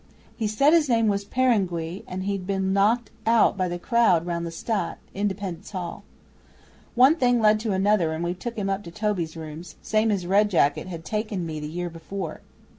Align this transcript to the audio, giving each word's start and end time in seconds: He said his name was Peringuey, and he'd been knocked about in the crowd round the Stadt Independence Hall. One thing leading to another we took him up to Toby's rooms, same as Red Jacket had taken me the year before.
He 0.35 0.47
said 0.47 0.73
his 0.73 0.89
name 0.89 1.07
was 1.09 1.23
Peringuey, 1.25 2.03
and 2.07 2.23
he'd 2.23 2.47
been 2.47 2.73
knocked 2.73 3.11
about 3.21 3.61
in 3.61 3.69
the 3.69 3.77
crowd 3.77 4.25
round 4.25 4.47
the 4.47 4.51
Stadt 4.51 4.97
Independence 5.13 5.69
Hall. 5.73 6.03
One 6.95 7.15
thing 7.15 7.39
leading 7.39 7.59
to 7.59 7.73
another 7.73 8.19
we 8.19 8.33
took 8.33 8.55
him 8.57 8.67
up 8.67 8.81
to 8.85 8.89
Toby's 8.89 9.37
rooms, 9.37 9.75
same 9.83 10.09
as 10.09 10.25
Red 10.25 10.49
Jacket 10.49 10.87
had 10.87 11.05
taken 11.05 11.45
me 11.45 11.59
the 11.59 11.67
year 11.69 11.91
before. 11.91 12.41